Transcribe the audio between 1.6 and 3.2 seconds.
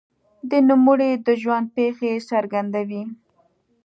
پېښې څرګندوي.